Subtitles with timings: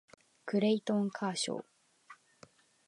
[0.47, 1.65] クレイトン・カーショー